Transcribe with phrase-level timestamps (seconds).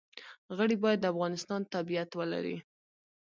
[0.57, 2.57] غړي باید د افغانستان تابعیت ولري.